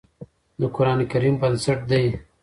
د 0.59 0.61
قرآن 0.75 0.99
کريم 1.11 1.35
بنسټ 1.41 1.79
دی 1.91 2.05